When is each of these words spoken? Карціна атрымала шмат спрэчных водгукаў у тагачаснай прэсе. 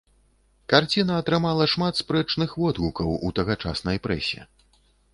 Карціна 0.71 1.13
атрымала 1.25 1.67
шмат 1.75 2.01
спрэчных 2.01 2.57
водгукаў 2.65 3.15
у 3.29 3.35
тагачаснай 3.41 3.97
прэсе. 4.09 4.53